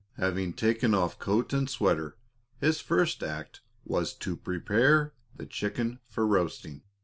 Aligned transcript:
Having 0.13 0.53
taken 0.53 0.95
off 0.95 1.19
coat 1.19 1.53
and 1.53 1.69
sweater, 1.69 2.17
his 2.57 2.81
first 2.81 3.21
act 3.21 3.61
was 3.85 4.15
to 4.15 4.35
prepare 4.35 5.13
the 5.35 5.45
chicken 5.45 5.99
for 6.09 6.25
roasting. 6.25 6.81